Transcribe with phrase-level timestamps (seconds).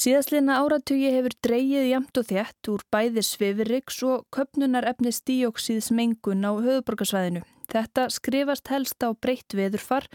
[0.00, 6.46] Síðastliðna áratugi hefur dreyið jamt og þjætt úr bæði svifiriks og köpnunar efni stíóksíðs mengun
[6.48, 7.42] á höfuborgarsvæðinu.
[7.68, 10.06] Þetta skrifast helst á breytt veðurfar,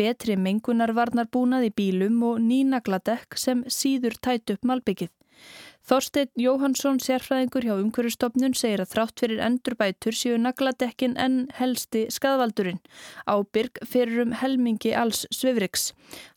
[0.00, 5.12] betri mengunarvarnarbúnað í bílum og nýnagladekk sem síður tætt upp malbyggið.
[5.84, 12.80] Þorstein Jóhansson, sérfræðingur hjá umhverjastofnun, segir að þrátt fyrir endurbætur séu nagladekkin en helsti skadvaldurinn.
[13.28, 15.90] Ábyrg fyrir um helmingi alls svifriks.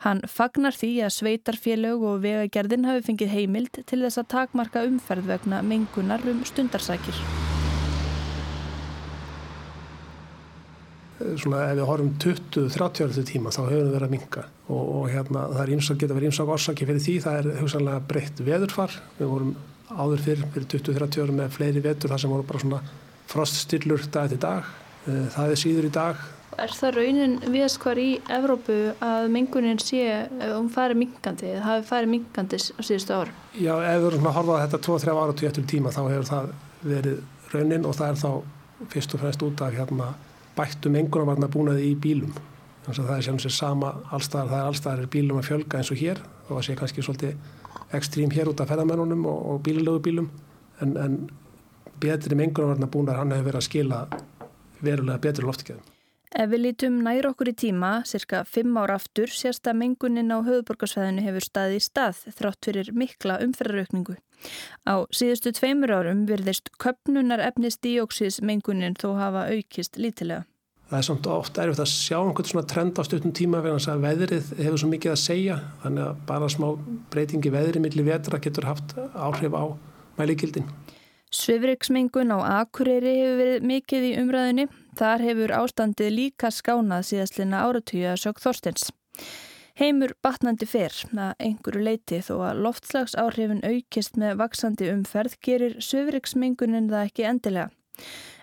[0.04, 5.32] Hann fagnar því að sveitarfélög og vegagerðin hafi fengið heimild til þess að takmarka umferð
[5.32, 7.47] vegna mengunar um stundarsækir.
[11.18, 15.10] Svona ef við horfum 20-30 ára tíma þá hefur við verið að minka og, og
[15.10, 18.98] hérna, það er ímsak, geta verið ímsak orsaki fyrir því, það er hugsanlega breytt veðurfar,
[19.18, 19.54] við vorum
[19.88, 22.82] áður fyrir, fyrir 20-30 ára með fleiri vetur þar sem voru bara svona
[23.32, 24.68] froststillur dag til dag,
[25.08, 26.28] eh, það er síður í dag.
[26.58, 31.66] Er það raunin viðast hvar í Evrópu að mengunin sé, ef hún fari minkandi, eða
[31.66, 33.34] hafi fari minkandi á síðustu ára?
[33.54, 36.54] Já, ef við erum að horfa þetta 2-3 ára til tíma þá hefur það
[36.88, 37.20] verið
[37.54, 38.32] raunin og það er þá
[38.94, 40.14] fyrst og fremst út af hérna
[40.58, 42.34] bættum mengunarvarna búnaði í bílum
[42.86, 45.82] þannig að það er sem sé sama allstaðar, það er allstaðar er bílum að fjölga
[45.82, 50.04] eins og hér það sé kannski svolítið ekstrím hér út af ferðamennunum og, og bílilögu
[50.08, 50.32] bílum
[50.82, 51.20] en, en
[52.02, 54.02] betri mengunarvarna búnar hann hefur verið að skila
[54.82, 55.97] verulega betri loftikæðum.
[56.36, 60.44] Ef við lítum nær okkur í tíma, cirka 5 ára aftur, sérst að mengunin á
[60.44, 64.18] höfuborgarsvæðinu hefur staði í stað þrátt fyrir mikla umferðaraukningu.
[64.84, 70.44] Á síðustu tveimur árum virðist köpnunar efnis díóksís mengunin þó hafa aukist lítilega.
[70.88, 74.04] Það er samt ofta erfitt að sjá einhvern svona trend á stuttum tíma vegna að
[74.06, 76.68] veðrið hefur svo mikið að segja þannig að bara smá
[77.12, 79.64] breytingi veðrið millir vetra getur haft áhrif á
[80.20, 80.68] mælikildin.
[81.28, 84.68] Svifriksmengun á Akureyri hefur verið mikið í umræðinni.
[84.98, 88.88] Þar hefur ástandið líka skánað síðastlina áratugja sög Þorstens.
[89.78, 96.90] Heimur batnandi fer að einhverju leiti þó að loftslagsáhrifin aukist með vaksandi umferð gerir svifriksmengunin
[96.90, 97.70] það ekki endilega.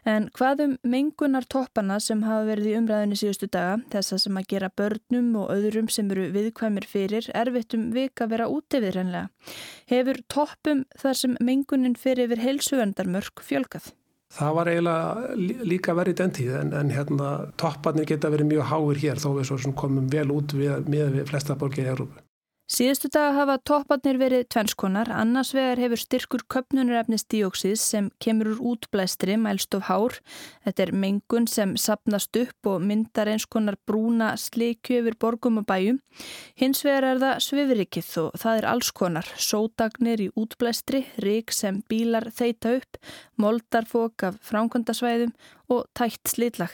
[0.07, 4.49] En hvað um mengunar toppana sem hafa verið í umræðinu síðustu daga, þessa sem að
[4.55, 9.33] gera börnum og öðrum sem eru viðkvæmir fyrir, erfittum vika vera út yfir hennilega.
[9.91, 13.91] Hefur toppum þar sem mengunin fyrir yfir heilsugandarmörk fjölkað?
[14.35, 15.39] Það var eiginlega
[15.71, 17.31] líka verið den tíð en, en hérna
[17.61, 21.55] topparnir geta verið mjög háir hér þó við komum vel út við, með við flesta
[21.59, 22.25] borgir í Európu.
[22.65, 28.63] Síðustu dag hafa topparnir verið tvennskonar, annars vegar hefur styrkur köpnunarefnis dióksís sem kemur úr
[28.71, 30.17] útblæstri mælst of hár.
[30.65, 35.67] Þetta er mengun sem sapnast upp og myndar eins konar brúna sleikju yfir borgum og
[35.69, 35.99] bæjum.
[36.57, 41.83] Hins vegar er það svifrikið og það er alls konar, sódagnir í útblæstri, rík sem
[41.93, 42.97] bílar þeita upp,
[43.37, 45.37] moldarfók af fránkvöndasvæðum
[45.73, 46.73] og tætt slitlag.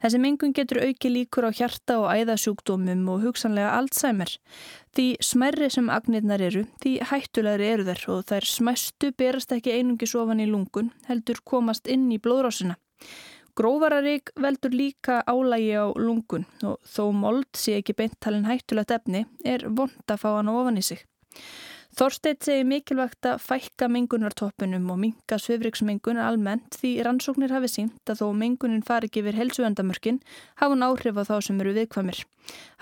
[0.00, 4.32] Þessi mengun getur auki líkur á hjarta og æðasjúkdómum og hugsanlega Alzheimer.
[4.96, 10.16] Því smerri sem agnirnar eru, því hættulegri eru þær og þær smæstu berast ekki einungis
[10.16, 12.78] ofan í lungun, heldur komast inn í blóðrásina.
[13.58, 19.66] Grófararík veldur líka álægi á lungun og þó mold sé ekki beintalinn hættulegt efni er
[19.68, 21.02] vond að fá hann ofan í sig.
[21.98, 28.22] Þorsteit segi mikilvægt að fækka mengunartoppunum og minka svifriksmengunar almennt því rannsóknir hafi sínt að
[28.22, 30.20] þó mengunin fari ekki yfir helsuvendamörkin
[30.62, 32.22] hafa hún áhrif á þá sem eru viðkvamir.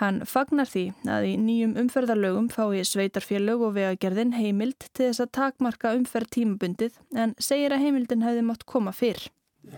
[0.02, 5.34] Hann fagnar því að í nýjum umferðarlögum fái sveitarfélög og vegagerðin heimild til þess að
[5.40, 9.30] takmarka umferð tímabundið en segir að heimildin hefði mátt koma fyrr.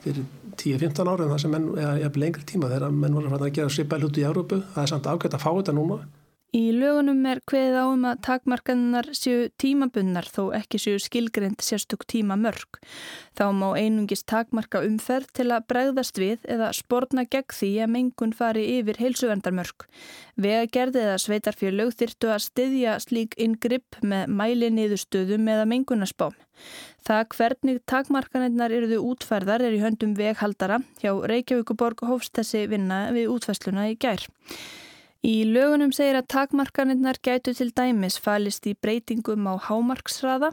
[0.03, 0.27] Fyrir
[0.59, 3.99] 10-15 ára en það sem menn, eða lengri tíma þegar menn voru að gera svipa
[3.99, 6.03] hluti í Európu, það er samt afgætt að fá þetta núna
[6.51, 12.03] Í lögunum er hveð á um að takmarkaðunar séu tímabunnar þó ekki séu skilgreynd sérstök
[12.11, 12.81] tíma mörg.
[13.39, 18.35] Þá má einungis takmarka umferð til að bregðast við eða spórna gegn því að mengun
[18.35, 19.87] fari yfir heilsuvendarmörg.
[20.35, 26.35] Vega gerði eða sveitarfjörlög þyrtu að styðja slík ingripp með mæli niðurstöðum eða mengunarspám.
[27.07, 33.31] Það hvernig takmarkanirnar eruðu útferðar er í höndum veghaldara hjá Reykjavíkuborg hófst þessi vinna við
[33.39, 34.27] útferðsluna í gær.
[35.21, 40.49] Í lögunum segir að takmarkanirnar gætu til dæmis falist í breytingum á hámarksraða,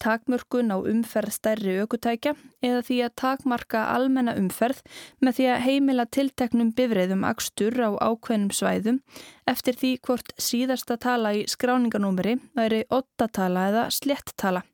[0.00, 2.32] takmörkun á umferð stærri aukutækja
[2.64, 4.80] eða því að takmarka almenna umferð
[5.20, 9.02] með því að heimila tilteknum bifriðum akstur á ákveðnum svæðum
[9.52, 14.64] eftir því hvort síðasta tala í skráninganúmeri væri 8 tala eða slett tala.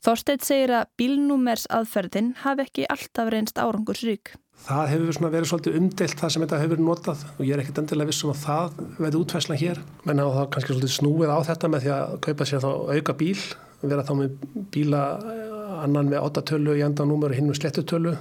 [0.00, 4.38] Þorsteit segir að bílnúmers aðferðin hafi ekki alltaf reynst árangursrík.
[4.60, 8.10] Það hefur verið svolítið umdelt það sem þetta hefur notað og ég er ekkert endilega
[8.10, 9.80] vissum að það verði útfæslan hér.
[10.06, 13.16] Menn á það kannski svolítið snúið á þetta með því að kaupa sér þá auka
[13.22, 13.38] bíl,
[13.80, 14.36] vera þá með
[14.74, 15.00] bíla
[15.32, 18.14] eh, annan með 8 tölu í endanúmer og hinn með slettu tölu.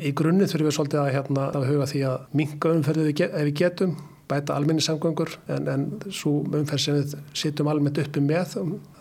[0.00, 3.56] Í grunni þurfum við svolítið að, hérna, að huga því að minga umferðið ef við
[3.60, 3.98] getum
[4.30, 8.54] bæta alminnisamgöngur en, en svo umferð sem við sittum almennt uppi með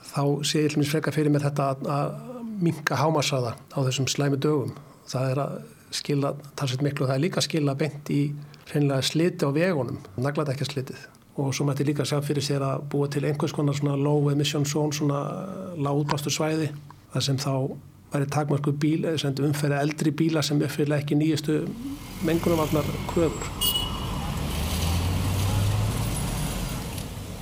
[0.10, 2.16] þá sé ég hlumins freka fyrir með þetta að,
[2.60, 4.74] minka hámasaða á þessum slæmi dögum.
[5.08, 5.54] Það er að
[5.92, 8.22] skila talsveit miklu og það er líka skila beint í
[8.70, 11.08] hreinlega sliti á vegunum, naglat ekki slitið
[11.40, 14.66] og svo mætti líka sjá fyrir sér að búa til einhvers konar svona low emission
[14.68, 15.22] zone, svona
[15.80, 16.68] lág útbástur svæði
[17.14, 17.54] þar sem þá
[18.12, 21.62] væri takmarku bíl, eða umferði eldri bíla sem uppfyrir ekki nýjastu
[22.28, 23.69] mengunumvarnar kröfur.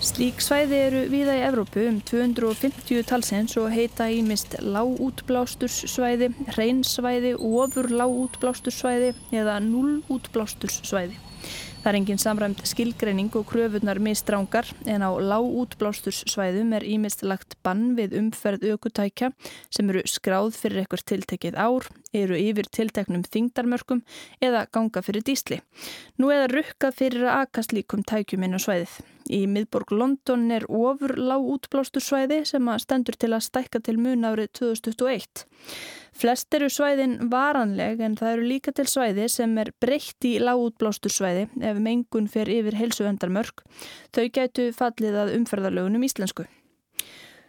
[0.07, 7.89] Slík svæði eru viða í Evrópu um 250 talsins og heita ímist lágútblásturssvæði, hreinsvæði, ofur
[7.91, 11.19] lágútblásturssvæði eða nullútblásturssvæði.
[11.87, 17.93] Það er engin samræmt skilgreining og kröfunar mistrángar en á lágútblásturssvæðum er ímist lagt bann
[17.95, 19.29] við umferð aukutækja
[19.71, 24.03] sem eru skráð fyrir ekkur tiltekið ár, eru yfir tilteknum þingdarmörkum
[24.43, 25.61] eða ganga fyrir dísli.
[26.19, 28.97] Nú eða rukkað fyrir að akast líkum tækjum inn á svæðið.
[29.27, 34.27] Í miðborg London er ofur lág útblástursvæði sem að stendur til að stækka til mun
[34.27, 35.47] árið 2021.
[36.17, 40.63] Flest eru svæðin varanleg en það eru líka til svæði sem er breytt í lág
[40.63, 41.43] útblástursvæði
[41.77, 43.63] ef mengun fer yfir helsuvendarmörk.
[44.11, 46.49] Þau gætu fallið að umferðarlögunum íslensku.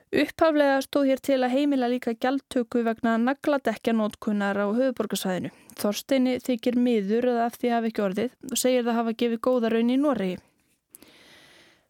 [0.08, 5.50] Upphaflega stóð hér til að heimila líka gjaldtöku vegna nagladekjanótkunnar á höfuborgarsvæðinu.
[5.76, 9.72] Þorsteini þykir miður að af því hafi ekki orðið og segir það hafa gefið góða
[9.74, 10.38] raun í Noregi.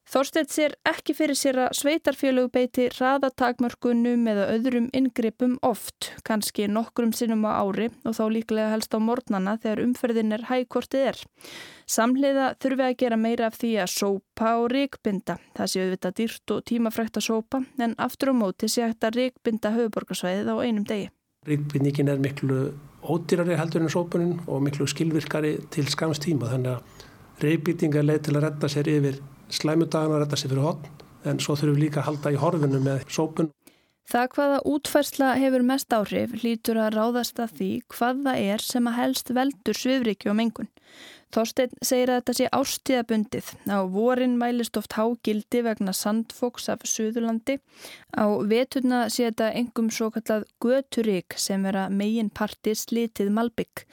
[0.09, 7.13] Þorstedt sér ekki fyrir sér að sveitarfélög beiti raðatakmörkunum eða öðrum inngripum oft, kannski nokkrum
[7.13, 11.21] sinnum á ári og þá líklega helst á mornana þegar umferðin er hægkortið er.
[11.85, 15.37] Samhliða þurfi að gera meira af því að sópa og ríkbinda.
[15.61, 19.77] Það séu auðvitað dýrt og tímafrækt að sópa en aftur á móti sé að ríkbinda
[19.77, 21.13] höfuborgarsvæðið á einum degi.
[21.45, 22.71] Ríkbindingin er miklu
[23.05, 28.41] ódýrari heldur en sópunin og miklu skilvirkari til skams tíma þannig að ríkbindinga leið til
[28.41, 29.21] að retta sér yfir
[29.55, 33.07] slæmudagana rætta sér fyrir hotn en svo þurfum við líka að halda í horfinu með
[33.13, 33.51] sópun.
[34.09, 38.89] Það hvaða útfærsla hefur mest áhrif lítur að ráðast að því hvað það er sem
[38.89, 40.71] að helst veldur svifriki og mengun.
[41.35, 43.49] Þorstein segir að þetta sé ástíðabundið.
[43.69, 47.59] Á vorin mælist oft hágildi vegna sandfóks af Suðurlandi.
[48.17, 53.85] Á veturna sé þetta engum svo kallað göturík sem vera megin parti slitið malbygg.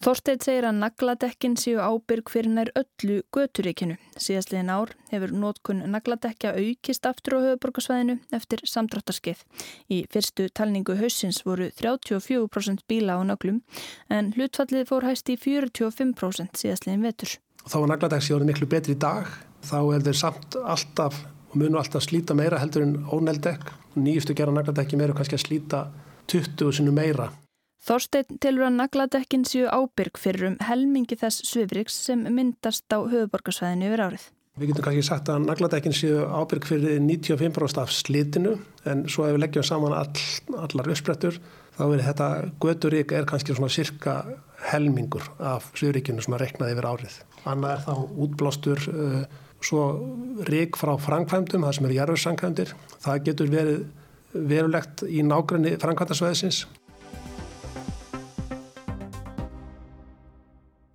[0.00, 3.98] Þorstein segir að nagladekkin séu ábyrg fyrir nær öllu göturíkinu.
[4.16, 9.42] Síðastliðin ár hefur nótkun nagladekja aukist aftur á höfuborgarsvæðinu eftir samdráttarskið.
[9.92, 13.60] Í fyrstu talningu hausins voru 34% bíla á naglum
[14.08, 17.36] en hlutfallið fór hæst í 45% síðast síðastliðin vetur.
[17.68, 19.26] Þá er nagladagssjóður miklu betri í dag.
[19.62, 23.72] Þá er þeir samt alltaf og munu alltaf slíta meira heldur en óneldekk.
[23.96, 25.84] Nýjustu gera nagladekki meira kannski að slíta
[26.30, 27.30] 20 sinu meira.
[27.80, 33.88] Þorstein tilur að nagladekkin séu ábyrg fyrir um helmingi þess svifriks sem myndast á höfuborgarsvæðinu
[33.88, 34.26] yfir árið.
[34.58, 38.56] Við getum kannski sagt að nagladekkin séu ábyrg fyrir 95% af slítinu
[38.90, 40.24] en svo ef við leggjum saman all,
[40.58, 41.38] allar uppsprettur
[41.76, 42.28] þá er þetta
[42.62, 44.16] göturík er kannski svona cirka
[44.70, 47.14] helmingur af Suðuríkjunu sem að reknaði yfir árið.
[47.48, 47.94] Annað er þá
[48.26, 49.22] útblástur uh,
[49.64, 49.84] svo
[50.48, 52.74] rík frá framkvæmdum, það sem eru jarðursankvæmdir.
[53.00, 53.80] Það getur verið
[54.34, 56.64] verulegt í nákvæmni framkvæmdarsvæðisins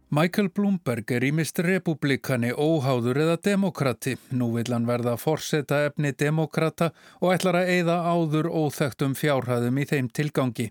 [0.10, 4.14] Michael Bloomberg er ímist republikani, óháður eða demokrati.
[4.38, 6.92] Nú vil hann verða forseta efni demokrata
[7.24, 10.68] og ætlar að eigða áður óþægtum fjárhæðum í þeim tilgangi.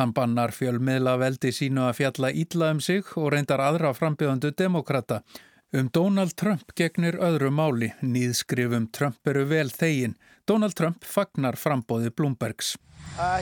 [0.00, 5.20] Hann bannar fjölmiðla veldi sínu að fjalla ílla um sig og reyndar aðra frambjöðandu demokrata.
[5.68, 7.92] Um Donald Trump gegnir öðru máli.
[8.00, 10.16] Nýðskrifum Trump eru vel þegin.
[10.48, 12.78] Donald Trump fagnar frambóði Bloombergs.
[13.20, 13.36] Uh,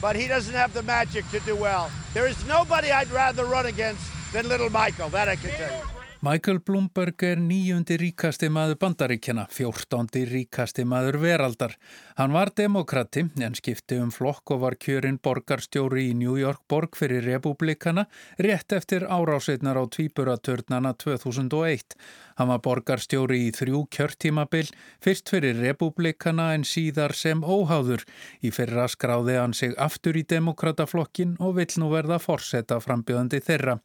[0.00, 1.90] but he doesn't have the magic to do well.
[2.12, 6.03] There is nobody I'd rather run against than little Michael, that I can tell you.
[6.24, 11.74] Michael Bloomberg er nýjundi ríkasti maður bandaríkjana, fjórtándi ríkasti maður veraldar.
[12.16, 16.96] Hann var demokrati en skipti um flokk og var kjörinn borgarstjóri í New York borg
[16.96, 18.06] fyrir republikana
[18.40, 21.92] rétt eftir áráseitnar á tvíburatörnana 2001.
[22.40, 24.72] Hann var borgarstjóri í þrjú kjörtímabil,
[25.04, 28.06] fyrst fyrir republikana en síðar sem óháður.
[28.40, 33.82] Í fyrra skráði hann sig aftur í demokrataflokkin og vill nú verða forsetta frambjöðandi þeirra.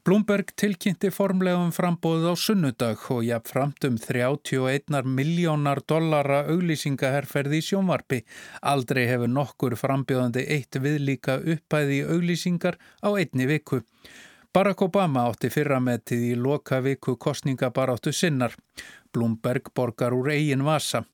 [0.00, 7.66] Bloomberg tilkynnti formlegum frambóðið á sunnudag og jafn framt um 31 miljónar dollara auglýsingaherferði í
[7.66, 8.22] sjónvarpi.
[8.72, 13.82] Aldrei hefur nokkur frambjóðandi eitt viðlíka uppæði auglýsingar á einni viku.
[14.50, 18.56] Barack Obama átti fyrrametið í loka viku kostningabaráttu sinnar.
[19.14, 21.04] Bloomberg borgar úr eigin vasa.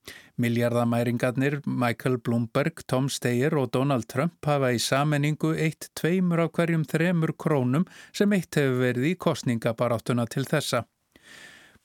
[0.41, 6.89] Miljardamæringarnir Michael Bloomberg, Tom Steyer og Donald Trump hafa í sammenningu eitt tveimur af hverjum
[6.89, 10.87] þremur krónum sem eitt hefur verið í kostningabaráttuna til þessa.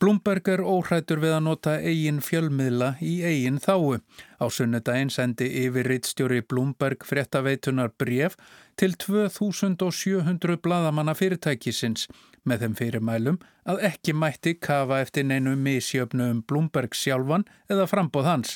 [0.01, 3.99] Blumberg er óhrættur við að nota eigin fjölmiðla í eigin þáu.
[4.41, 8.33] Á sunnudaginn sendi yfirriðstjóri Blumberg fréttaveitunar bref
[8.81, 12.07] til 2700 bladamanna fyrirtækisins
[12.49, 13.35] með þeim fyrirmælum
[13.69, 18.55] að ekki mætti kafa eftir neinu misjöfnu um Blumberg sjálfan eða frambóð hans.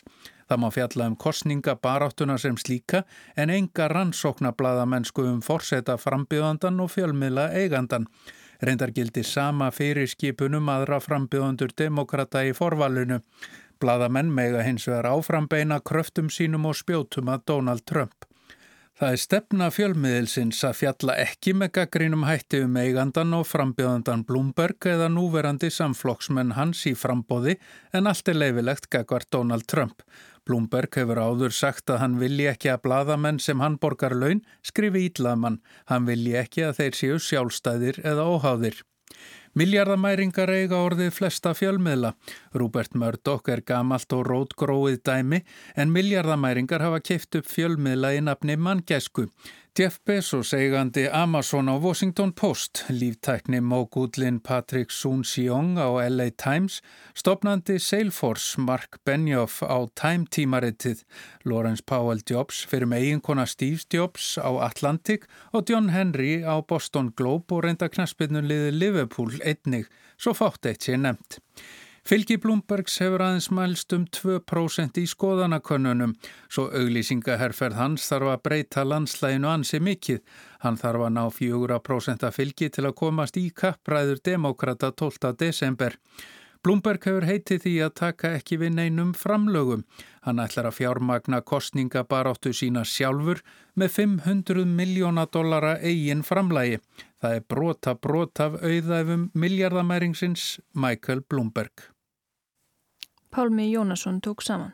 [0.49, 3.03] Það má fjalla um kostninga baráttuna sem slíka
[3.37, 8.09] en enga rannsókna bladamennsku um forseta frambíðandan og fjölmiðla eigandan.
[8.65, 13.21] Reyndar gildi sama fyrir skipunum aðra frambjöðundur demokrata í forvalinu.
[13.77, 18.24] Blaðamenn mega hins vegar áframbeina kröftum sínum og spjótum að Donald Trump.
[18.95, 24.87] Það er stefna fjölmiðilsins að fjalla ekki með gaggrínum hætti um eigandan og frambjöðandan Bloomberg
[24.87, 27.57] eða núverandi samflokksmenn hans í frambóði
[27.91, 29.99] en allt er leifilegt gagvar Donald Trump.
[30.47, 35.09] Blumberg hefur áður sagt að hann vilji ekki að bladamenn sem hann borgar laun skrifi
[35.09, 35.59] ítlaðmann.
[35.91, 38.79] Hann vilji ekki að þeir séu sjálfstæðir eða óháðir.
[39.55, 42.09] Miljardamæringar eiga orðið flesta fjölmiðla.
[42.55, 45.41] Rúbert Murdoch er gamalt og rótgróið dæmi
[45.75, 49.27] en miljardamæringar hafa keift upp fjölmiðla í nafni manngæsku.
[49.75, 56.79] Jeff Bezos eigandi Amazon á Washington Post, líftækni mógúdlin Patrick Soon-Siong á LA Times,
[57.11, 61.03] stopnandi Salesforce Mark Benioff á Time tímaritið,
[61.43, 67.11] Lawrence Powell Jobs fyrir með eiginkona Steve Jobs á Atlantic og John Henry á Boston
[67.11, 71.41] Globe og reynda knaspinnunliði Liverpool einnig, svo fátt eitt sé nefnt.
[72.05, 76.11] Fylgi Blumbergs hefur aðeins mælst um 2% í skoðanakönnunum,
[76.53, 80.19] svo auglýsingaherferð hans þarf að breyta landslæginu ansi mikið.
[80.61, 85.31] Hann þarf að ná 4% að fylgi til að komast í kappræður demokrata 12.
[85.39, 85.97] desember.
[86.61, 89.81] Blumberg hefur heitið því að taka ekki við neinum framlögum.
[90.29, 93.41] Hann ætlar að fjármagna kostningabaráttu sína sjálfur
[93.73, 96.77] með 500 miljóna dollara eigin framlægi.
[97.17, 101.94] Það er brota brot af auðæfum miljardamæringsins Michael Blumberg.
[103.35, 104.73] Pálmi Jónasson tók saman.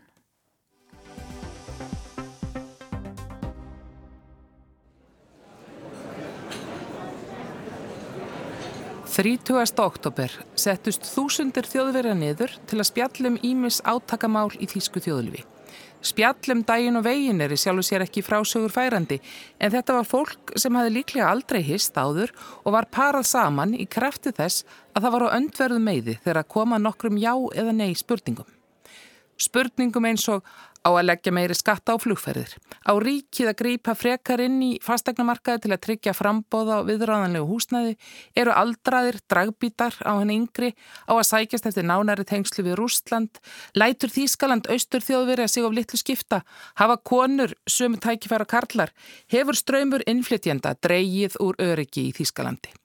[9.05, 15.41] Þrítugasta oktober settust þúsundir þjóðverja niður til að spjallum Ímis átakamál í Þísku þjóðlifi.
[16.01, 19.19] Spjallum dægin og vegin er í sjálfu sér ekki frásögur færandi
[19.61, 23.85] en þetta var fólk sem hafi líklega aldrei hist áður og var parað saman í
[23.85, 27.93] krafti þess að það var á öndverðu meiði þegar að koma nokkrum já eða nei
[27.95, 28.49] spurningum.
[29.41, 30.45] Spurningum eins og
[30.81, 32.55] á að leggja meiri skatta á flugferðir,
[32.89, 37.93] á ríkið að grípa frekar inn í fastegnamarkaði til að tryggja frambóða á viðráðanlegu húsnæði,
[38.33, 40.73] eru aldraðir, dragbítar á henni yngri,
[41.05, 43.41] á að sækjast eftir nánari tengslu við Rústland,
[43.77, 46.41] lætur Þískaland austur þjóðveri að sig of litlu skipta,
[46.81, 48.93] hafa konur, sömu tækifæra karlar,
[49.29, 52.80] hefur ströymur innflytjenda dreigið úr öryggi í Þískalandi.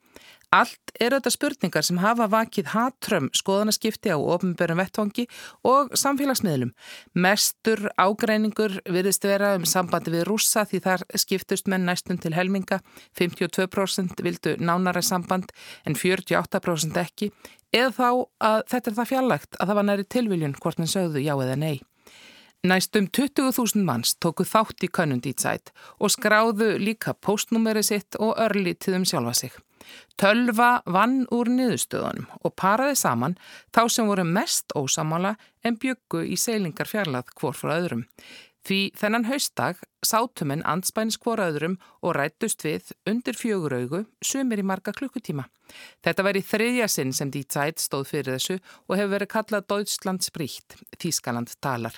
[0.56, 5.26] Allt eru þetta spurningar sem hafa vakið hatrömm skoðanaskipti á ofnbjörnum vettvangi
[5.68, 6.70] og samfélagsmiðlum.
[7.12, 12.80] Mestur ágreiningur virðist vera um sambandi við rúsa því þar skiptust menn næstum til helminga.
[13.18, 15.52] 52% vildu nánara samband
[15.84, 17.32] en 48% ekki.
[17.74, 18.08] Eða þá
[18.48, 21.60] að þetta er það fjarlagt að það var næri tilviljun hvort hann sögðu já eða
[21.60, 21.76] nei.
[22.66, 29.04] Næstum 20.000 manns tóku þátt í könnundítsætt og skráðu líka postnúmeri sitt og örlítið um
[29.06, 29.65] sjálfa sig.
[30.20, 33.36] Tölva vann úr niðurstöðunum og paraði saman
[33.74, 38.06] þá sem voru mest ósamála en byggu í seilingar fjarlað hvort frá öðrum.
[38.66, 44.94] Því þennan haustdag sátuminn anspænis hvoraðurum og rættust við undir fjögur augu sumir í marga
[44.96, 45.48] klukkutíma.
[46.04, 49.66] Þetta var í þriðja sinn sem Die Zeit stóð fyrir þessu og hefur verið kallað
[49.72, 51.96] Deutschland spríkt, Þískaland talar.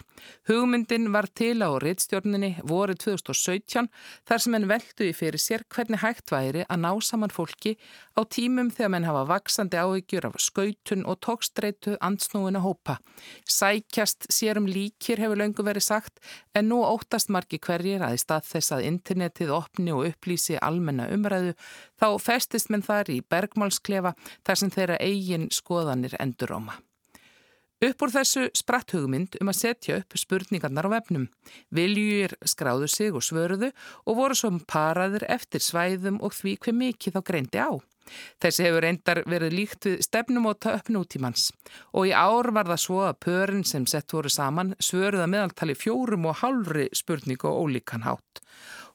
[0.48, 3.90] Hugmyndin var til á reittstjórninni voru 2017
[4.28, 7.76] þar sem henn veldu í fyrir sér hvernig hægt væri að ná saman fólki
[8.16, 12.98] á tímum þegar menn hafa vaksandi áhyggjur af skautun og tókstreitu ansnúin að hópa.
[13.44, 16.24] Sækjast sérum líkir hefur löngu verið sagt
[16.56, 17.60] en nú óttast margi
[17.98, 21.54] hverjir að í stað þess að internetið opni og upplýsi almenna umræðu
[21.98, 24.14] þá festist menn þar í bergmálsklefa
[24.46, 26.78] þar sem þeirra eigin skoðanir endur óma.
[27.78, 31.28] Upp úr þessu spratt hugmynd um að setja upp spurningarnar á vefnum.
[31.70, 33.70] Viljur skráðu sig og svörðu
[34.04, 37.70] og voru svo paraður eftir svæðum og því hver mikið þá greindi á.
[38.42, 41.48] Þessi hefur reyndar verið líkt við stefnumóta upp nútímans.
[41.94, 46.28] Og í ár var það svo að pörin sem sett voru saman svöruða meðaltali fjórum
[46.30, 48.42] og hálfri spurningu og ólíkan hátt.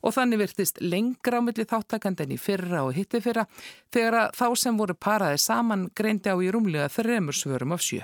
[0.03, 3.45] Og þannig virtist lengra á milli þáttakandi en í fyrra og hitti fyrra
[3.93, 8.03] þegar þá sem voru paraði saman greindi á í rúmlega þremur svörum af sjö.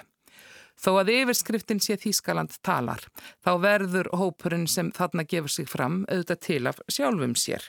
[0.80, 3.02] Þó að yfirskriftin sé Þískaland talar,
[3.44, 7.66] þá verður hópurinn sem þarna gefur sig fram auðvitað til af sjálfum sér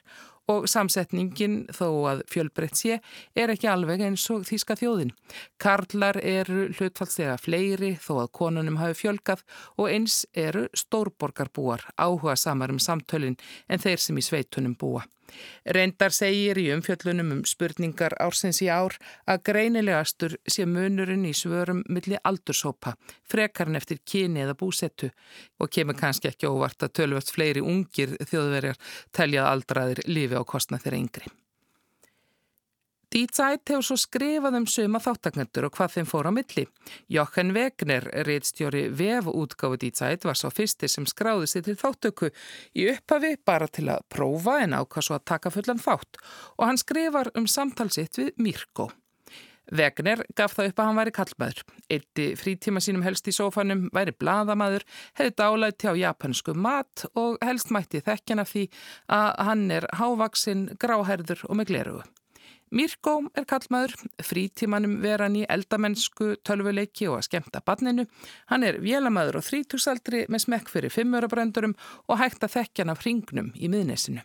[0.51, 2.99] og samsetningin þó að fjölbreytt sé
[3.39, 5.15] er ekki alveg eins og þýska þjóðin.
[5.63, 9.45] Karlar eru hlutfallslega fleiri þó að konunum hafi fjölgað
[9.79, 13.39] og eins eru stórborgarbúar áhuga samar um samtölin
[13.69, 15.07] en þeir sem í sveitunum búa.
[15.77, 18.97] Reyndar segir í umfjöllunum um spurningar ársins í ár
[19.27, 25.11] að greinilegastur sé munurinn í svörum milli aldurshópa, frekarn eftir kyni eða búsettu
[25.59, 28.81] og kemur kannski ekki óvart að tölvöld fleiri ungir þjóðverjar
[29.17, 31.33] teljað aldraðir lífi á kostna þeirra yngri.
[33.11, 36.63] Dítsætt hefur svo skrifað um suma þáttakendur og hvað þeim fór á milli.
[37.11, 42.31] Jochen Wegner, reittstjóri VEF útgáfi Dítsætt, var svo fyrsti sem skráði sér til þáttöku
[42.79, 46.21] í upphafi bara til að prófa en ákvað svo að taka fullan þátt
[46.55, 48.87] og hann skrifar um samtalsitt við Mirko.
[49.75, 51.65] Wegner gaf það upp að hann væri kallmaður.
[51.91, 54.87] Eitti frítíma sínum helst í sófanum, væri bladamaður,
[55.19, 58.69] hefði dálæti á japansku mat og helst mætti þekkjana því
[59.19, 62.09] að hann er hávaksinn, gráherður og með glerugu.
[62.71, 68.05] Mirko er kallmaður, frítímanum veran í eldamennsku, tölvuleiki og að skemta badninu.
[68.53, 71.75] Hann er vélamæður og þrítúsaldri með smekk fyrir fimmurabröndurum
[72.07, 74.23] og hægt að þekkja hann af hringnum í miðnesinu.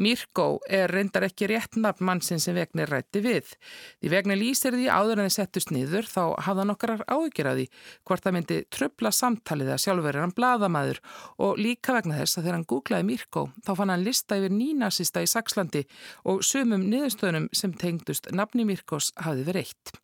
[0.00, 3.54] Mirko er reyndar ekki rétt nafn mannsinn sem vegnir rætti við.
[4.02, 7.66] Því vegnir lýsir því áður en þið settust niður þá hafða nokkrar áhyggjur að því
[8.04, 11.02] hvort það myndi tröfla samtalið að sjálfur er hann bladamæður
[11.46, 15.24] og líka vegna þess að þegar hann googlaði Mirko þá fann hann lista yfir nínasista
[15.24, 15.84] í Sakslandi
[16.30, 20.03] og sumum niðurstöðunum sem tengdust nafni Mirkos hafði verið eitt.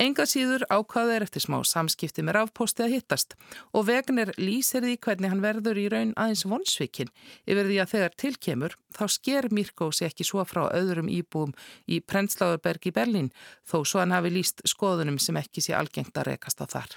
[0.00, 3.34] Enga síður ákvaða er eftir smá samskipti með rafposti að hittast
[3.76, 7.12] og Vegner lýsir því hvernig hann verður í raun aðeins vonsvikin
[7.44, 11.52] yfir því að þegar tilkemur þá sker Mirko sér ekki svo frá öðrum íbúum
[11.84, 13.28] í Prenzlauerberg í Berlín
[13.68, 16.96] þó svo hann hafi lýst skoðunum sem ekki sé algengt að rekast á þar.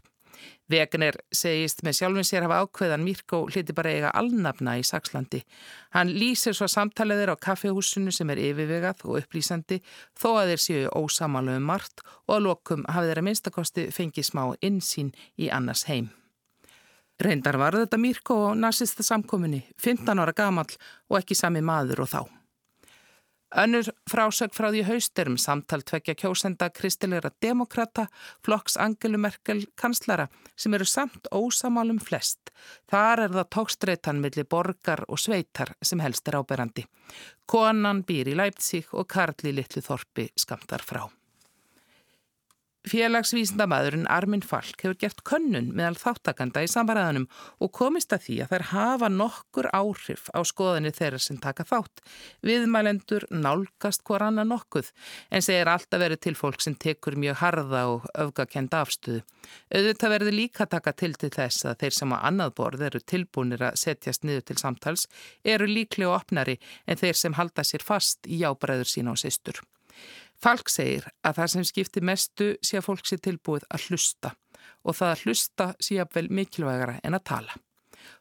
[0.71, 5.43] Vegner segist með sjálfum sér hafa ákveðan Mirko hliti bara eiga alnafna í Sakslandi.
[5.93, 9.81] Hann lýsir svo samtaleðir á kaffehúsinu sem er yfirvegað og upplýsandi
[10.19, 14.45] þó að þeir séu ósamálu um margt og að lokum hafi þeirra minnstakosti fengið smá
[14.61, 16.11] insýn í annars heim.
[17.23, 20.69] Reyndar var þetta Mirko og nazista samkominni, 15 ára gamal
[21.09, 22.42] og ekki sami maður og þá.
[23.53, 28.07] Önnur frásög frá því hausturum samtal tvekja kjósenda kristilegra demokrata,
[28.45, 32.49] flokks Angelu Merkel kanslara sem eru samt ósamálum flest.
[32.89, 36.87] Þar er það tókstreitan millir borgar og sveitar sem helst er áberandi.
[37.45, 41.05] Konan býr í Leipzig og Karli Littluþorpi skamtar frá.
[42.83, 47.29] Félagsvísindamæðurinn Armin Falk hefur gert könnun meðal þáttakanda í samfaraðanum
[47.63, 52.03] og komist að því að þær hafa nokkur áhrif á skoðinni þeirra sem taka þátt.
[52.43, 54.91] Viðmælendur nálgast hver annar nokkuð
[55.31, 59.23] en segir alltaf verið til fólk sem tekur mjög harða og öfgakenda afstöðu.
[59.71, 63.63] Auðvitað verður líka taka til til þess að þeir sem á annað borð eru tilbúinir
[63.69, 65.07] að setjast niður til samtals
[65.43, 69.63] eru líklega opnari en þeir sem halda sér fast í jábræður sína og sýstur.
[70.43, 74.33] Falk segir að það sem skiptir mestu sé að fólk sé tilbúið að hlusta
[74.83, 77.55] og það að hlusta sé að vel mikilvægara en að tala.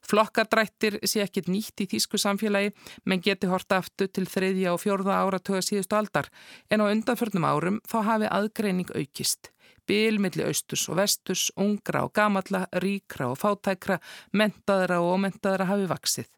[0.06, 2.70] Flokkadrættir sé ekkit nýtt í þýsku samfélagi
[3.10, 6.30] menn geti horta aftur til þriðja og fjórða ára töga síðustu aldar
[6.70, 9.50] en á undanförnum árum þá hafi aðgreining aukist.
[9.92, 13.98] Bil millir austurs og vesturs, ungra og gamalla, ríkra og fátækra,
[14.32, 16.30] mentaðra og ómentaðra hafi vaksið.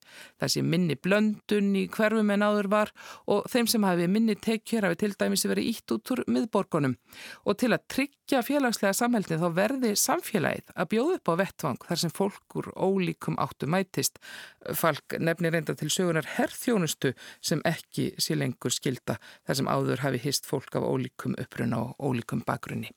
[0.42, 2.90] Það sé minni blöndun í hverfum en áður var
[3.30, 6.96] og þeim sem hafi minni tekjur hafi til dæmis verið ítt út úr miðborgunum.
[7.46, 12.02] Og til að tryggja félagslega samhældin þá verði samfélagið að bjóða upp á vettvang þar
[12.02, 14.18] sem fólkur ólíkum áttu mætist.
[14.74, 20.24] Falk nefnir reynda til sögunar herrþjónustu sem ekki sé lengur skilda þar sem áður hafi
[20.26, 22.90] hist fólk af ólíkum uppruna og ólíkum bakgrunni.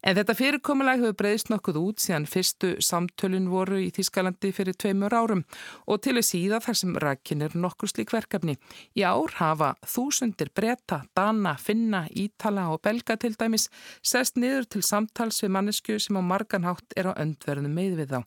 [0.00, 5.12] En þetta fyrirkomulag hefur breyðist nokkuð út síðan fyrstu samtölun voru í Þískalandi fyrir tveimur
[5.12, 5.42] árum
[5.84, 8.56] og til að síða þar sem rækin er nokkur slík verkefni.
[8.96, 13.68] Í ár hafa þúsundir breyta, dana, finna, ítala og belga til dæmis
[14.00, 18.20] sest niður til samtals við mannesku sem á marganhátt er á öndverðinu með við þá.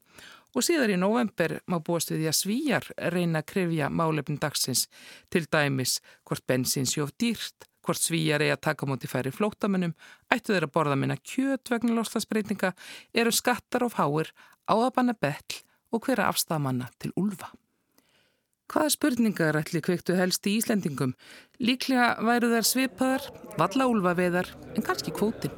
[0.54, 4.86] Og síðar í november má búast við því að svíjar reyna að krifja málefn dagsins
[5.34, 9.96] til dæmis hvort bensins jóf dýrt hvort svíjar er að taka móti færi flótamennum,
[10.32, 12.74] ættu þeir að borða minna kjöt vegna loslasbreytinga,
[13.14, 14.32] eru skattar og fáir,
[14.68, 15.62] áabanna betl
[15.94, 17.52] og hverja afstamanna til ulfa.
[18.74, 21.14] Hvaða spurningar ætli kveiktu helst í Íslendingum?
[21.62, 23.28] Líklega væru þær svipaðar,
[23.60, 25.52] valla ulfaveðar en kannski kvóti.